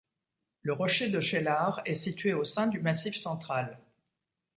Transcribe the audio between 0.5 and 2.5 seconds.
Le rocher de Cheylard est situé au